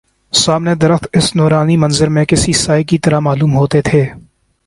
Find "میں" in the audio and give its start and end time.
2.09-2.23